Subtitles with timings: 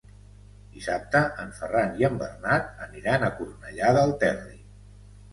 [0.75, 4.57] Dissabte en Ferran i en Bernat aniran a Cornellà del Terri.